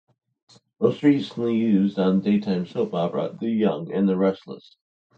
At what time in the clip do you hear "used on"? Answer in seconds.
1.55-2.21